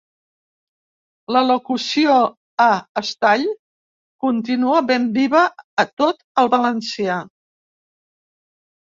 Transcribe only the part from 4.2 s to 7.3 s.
continua ben viva a tot el valencià.